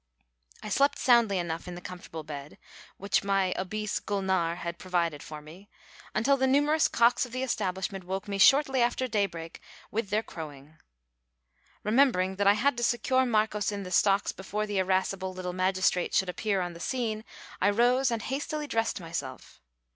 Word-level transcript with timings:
I 0.63 0.69
slept 0.69 0.97
soundly 0.97 1.37
enough 1.37 1.67
in 1.67 1.75
the 1.75 1.79
comfortable 1.79 2.23
bed, 2.23 2.57
which 2.97 3.23
my 3.23 3.53
obese 3.55 3.99
Gulnare 3.99 4.55
had 4.55 4.79
provided 4.79 5.21
for 5.21 5.43
me, 5.43 5.69
until 6.15 6.37
the 6.37 6.47
numerous 6.47 6.87
cocks 6.87 7.23
of 7.23 7.31
the 7.31 7.43
establishment 7.43 8.05
woke 8.05 8.27
me 8.27 8.39
shortly 8.39 8.81
after 8.81 9.07
daybreak 9.07 9.61
with 9.91 10.09
their 10.09 10.23
crowing. 10.23 10.79
Remembering 11.83 12.37
that 12.37 12.47
I 12.47 12.53
had 12.53 12.77
to 12.77 12.83
secure 12.83 13.27
Marcos 13.27 13.71
in 13.71 13.83
the 13.83 13.91
stocks 13.91 14.31
before 14.31 14.65
the 14.65 14.79
irascible 14.79 15.35
little 15.35 15.53
magistrate 15.53 16.15
should 16.15 16.29
appear 16.29 16.61
on 16.61 16.73
the 16.73 16.79
scene, 16.79 17.23
I 17.61 17.69
rose 17.69 18.09
and 18.09 18.23
hastily 18.23 18.65
dressed 18.65 18.99
myself. 18.99 19.61